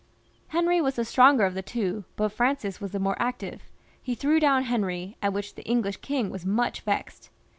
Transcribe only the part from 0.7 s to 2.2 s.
was the stronger of the two,